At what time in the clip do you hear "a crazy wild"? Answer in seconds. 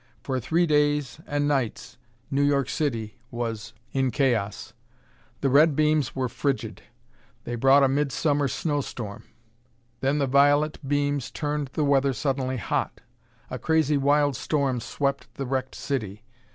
13.51-14.35